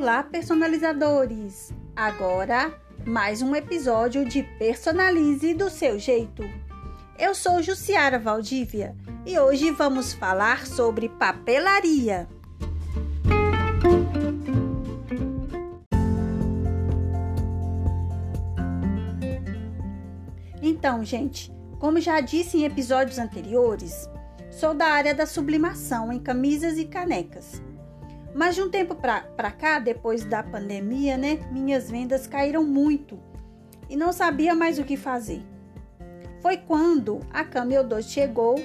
Olá, 0.00 0.22
personalizadores! 0.22 1.74
Agora, 1.96 2.72
mais 3.04 3.42
um 3.42 3.56
episódio 3.56 4.24
de 4.24 4.44
Personalize 4.56 5.52
do 5.54 5.68
seu 5.68 5.98
jeito. 5.98 6.44
Eu 7.18 7.34
sou 7.34 7.60
Jussiara 7.60 8.16
Valdívia 8.16 8.94
e 9.26 9.36
hoje 9.36 9.72
vamos 9.72 10.12
falar 10.12 10.68
sobre 10.68 11.08
papelaria. 11.08 12.28
Então, 20.62 21.04
gente, 21.04 21.52
como 21.80 22.00
já 22.00 22.20
disse 22.20 22.58
em 22.58 22.64
episódios 22.64 23.18
anteriores, 23.18 24.08
sou 24.48 24.72
da 24.74 24.86
área 24.86 25.12
da 25.12 25.26
sublimação 25.26 26.12
em 26.12 26.20
camisas 26.20 26.78
e 26.78 26.84
canecas. 26.84 27.60
Mas 28.34 28.54
de 28.54 28.62
um 28.62 28.70
tempo 28.70 28.94
para 28.94 29.50
cá, 29.50 29.78
depois 29.78 30.24
da 30.24 30.42
pandemia, 30.42 31.16
né, 31.16 31.38
minhas 31.50 31.90
vendas 31.90 32.26
caíram 32.26 32.64
muito 32.64 33.18
e 33.88 33.96
não 33.96 34.12
sabia 34.12 34.54
mais 34.54 34.78
o 34.78 34.84
que 34.84 34.96
fazer. 34.96 35.42
Foi 36.40 36.56
quando 36.56 37.20
a 37.32 37.42
Camel 37.42 37.82
2 37.84 38.04
chegou 38.04 38.56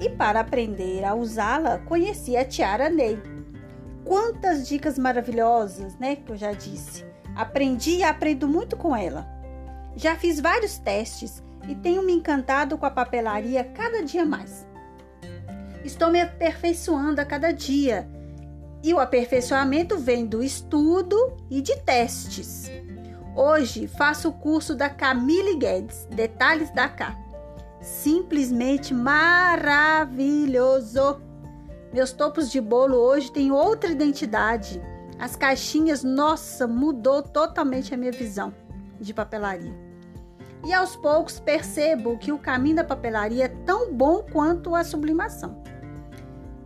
e 0.00 0.08
para 0.08 0.40
aprender 0.40 1.04
a 1.04 1.14
usá-la, 1.14 1.78
conheci 1.78 2.36
a 2.36 2.44
Tiara 2.44 2.88
Ney. 2.88 3.20
Quantas 4.04 4.66
dicas 4.66 4.98
maravilhosas, 4.98 5.96
né, 5.98 6.16
que 6.16 6.32
eu 6.32 6.36
já 6.36 6.52
disse. 6.52 7.04
Aprendi 7.36 7.98
e 7.98 8.02
aprendo 8.02 8.48
muito 8.48 8.76
com 8.76 8.96
ela. 8.96 9.26
Já 9.94 10.16
fiz 10.16 10.40
vários 10.40 10.78
testes 10.78 11.42
e 11.68 11.74
tenho 11.74 12.02
me 12.02 12.12
encantado 12.12 12.76
com 12.76 12.86
a 12.86 12.90
papelaria 12.90 13.62
cada 13.62 14.02
dia 14.02 14.24
mais. 14.24 14.66
Estou 15.84 16.10
me 16.10 16.20
aperfeiçoando 16.20 17.20
a 17.20 17.24
cada 17.24 17.52
dia 17.52 18.08
e 18.82 18.92
o 18.92 18.98
aperfeiçoamento 18.98 19.96
vem 19.96 20.26
do 20.26 20.42
estudo 20.42 21.36
e 21.48 21.60
de 21.60 21.76
testes. 21.82 22.70
Hoje 23.36 23.86
faço 23.86 24.28
o 24.28 24.32
curso 24.32 24.74
da 24.74 24.90
Camille 24.90 25.56
Guedes, 25.56 26.06
Detalhes 26.10 26.70
da 26.70 26.88
K. 26.88 27.16
Simplesmente 27.80 28.92
maravilhoso! 28.92 30.12
Meus 31.92 32.12
topos 32.12 32.50
de 32.50 32.60
bolo 32.60 32.96
hoje 32.96 33.30
têm 33.30 33.52
outra 33.52 33.90
identidade. 33.90 34.80
As 35.18 35.36
caixinhas, 35.36 36.02
nossa, 36.02 36.66
mudou 36.66 37.22
totalmente 37.22 37.94
a 37.94 37.96
minha 37.96 38.12
visão 38.12 38.52
de 39.00 39.14
papelaria. 39.14 39.72
E 40.64 40.72
aos 40.72 40.96
poucos 40.96 41.40
percebo 41.40 42.16
que 42.18 42.32
o 42.32 42.38
caminho 42.38 42.76
da 42.76 42.84
papelaria 42.84 43.44
é 43.46 43.48
tão 43.48 43.92
bom 43.92 44.24
quanto 44.32 44.74
a 44.74 44.84
sublimação. 44.84 45.62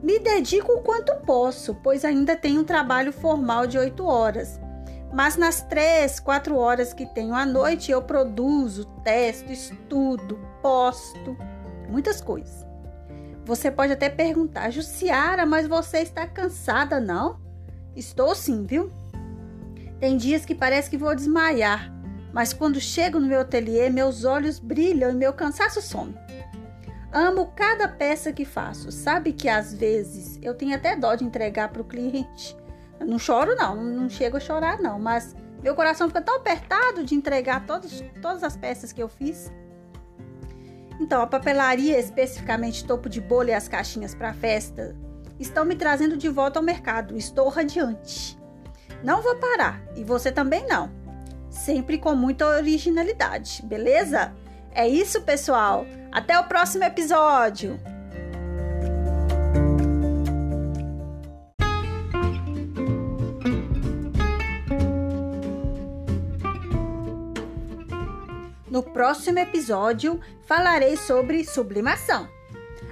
Me 0.06 0.20
dedico 0.20 0.72
o 0.72 0.82
quanto 0.82 1.12
posso, 1.22 1.74
pois 1.82 2.04
ainda 2.04 2.36
tenho 2.36 2.60
um 2.60 2.64
trabalho 2.64 3.12
formal 3.12 3.66
de 3.66 3.76
8 3.76 4.04
horas. 4.04 4.60
Mas 5.12 5.36
nas 5.36 5.62
3, 5.62 6.20
4 6.20 6.56
horas 6.56 6.92
que 6.92 7.04
tenho 7.06 7.34
à 7.34 7.44
noite, 7.44 7.90
eu 7.90 8.00
produzo, 8.00 8.84
testo, 9.02 9.50
estudo, 9.50 10.38
posto, 10.62 11.36
muitas 11.88 12.20
coisas. 12.20 12.64
Você 13.44 13.68
pode 13.68 13.94
até 13.94 14.08
perguntar, 14.08 14.70
Jussiara, 14.70 15.44
mas 15.44 15.66
você 15.66 15.98
está 15.98 16.24
cansada, 16.24 17.00
não? 17.00 17.40
Estou 17.96 18.32
sim, 18.32 18.64
viu? 18.64 18.92
Tem 19.98 20.16
dias 20.16 20.46
que 20.46 20.54
parece 20.54 20.88
que 20.88 20.96
vou 20.96 21.16
desmaiar, 21.16 21.92
mas 22.32 22.52
quando 22.52 22.80
chego 22.80 23.18
no 23.18 23.26
meu 23.26 23.40
ateliê, 23.40 23.90
meus 23.90 24.24
olhos 24.24 24.60
brilham 24.60 25.10
e 25.10 25.14
meu 25.14 25.32
cansaço 25.32 25.82
some. 25.82 26.14
Amo 27.18 27.50
cada 27.56 27.88
peça 27.88 28.30
que 28.30 28.44
faço. 28.44 28.92
Sabe 28.92 29.32
que 29.32 29.48
às 29.48 29.72
vezes 29.72 30.38
eu 30.42 30.54
tenho 30.54 30.74
até 30.76 30.94
dó 30.94 31.14
de 31.14 31.24
entregar 31.24 31.70
para 31.70 31.80
o 31.80 31.84
cliente. 31.86 32.54
Eu 33.00 33.06
não 33.06 33.18
choro, 33.18 33.56
não, 33.56 33.74
não 33.74 34.06
chego 34.06 34.36
a 34.36 34.40
chorar, 34.40 34.78
não, 34.78 34.98
mas 34.98 35.34
meu 35.62 35.74
coração 35.74 36.08
fica 36.08 36.20
tão 36.20 36.36
apertado 36.36 37.02
de 37.04 37.14
entregar 37.14 37.64
todos, 37.64 38.04
todas 38.20 38.44
as 38.44 38.54
peças 38.54 38.92
que 38.92 39.02
eu 39.02 39.08
fiz. 39.08 39.50
Então, 41.00 41.22
a 41.22 41.26
papelaria, 41.26 41.98
especificamente 41.98 42.84
topo 42.84 43.08
de 43.08 43.22
bolo 43.22 43.48
e 43.48 43.54
as 43.54 43.66
caixinhas 43.66 44.14
para 44.14 44.34
festa, 44.34 44.94
estão 45.40 45.64
me 45.64 45.74
trazendo 45.74 46.18
de 46.18 46.28
volta 46.28 46.58
ao 46.58 46.62
mercado. 46.62 47.16
Estou 47.16 47.48
radiante. 47.48 48.38
Não 49.02 49.22
vou 49.22 49.36
parar 49.36 49.82
e 49.96 50.04
você 50.04 50.30
também 50.30 50.66
não. 50.66 50.90
Sempre 51.48 51.96
com 51.96 52.14
muita 52.14 52.46
originalidade, 52.46 53.62
beleza? 53.64 54.34
É 54.76 54.86
isso, 54.86 55.22
pessoal. 55.22 55.86
Até 56.12 56.38
o 56.38 56.44
próximo 56.44 56.84
episódio! 56.84 57.80
No 68.70 68.82
próximo 68.82 69.38
episódio 69.38 70.20
falarei 70.46 70.98
sobre 70.98 71.42
sublimação. 71.42 72.28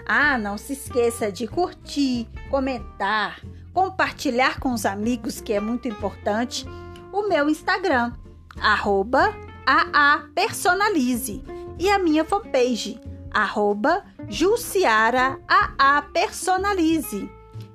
Ah, 0.06 0.39
não 0.39 0.56
se 0.56 0.73
esqueça 0.73 1.31
de 1.31 1.47
curtir, 1.47 2.27
comentar, 2.49 3.43
compartilhar 3.75 4.59
com 4.59 4.73
os 4.73 4.87
amigos, 4.87 5.39
que 5.43 5.53
é 5.53 5.61
muito 5.61 5.87
importante, 5.87 6.65
o 7.12 7.28
meu 7.28 7.50
Instagram, 7.50 8.15
arroba 8.59 9.34
aapersonalize 9.66 11.42
e 11.78 11.91
a 11.91 11.98
minha 11.98 12.25
fanpage, 12.25 13.00
arroba 13.32 14.04
Jussiara 14.28 15.38
AA 15.48 16.02
Personalize. 16.12 17.28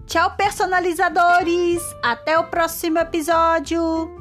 Tchau, 0.05 0.31
personalizadores! 0.31 1.81
Até 2.01 2.39
o 2.39 2.45
próximo 2.45 2.97
episódio! 2.97 4.19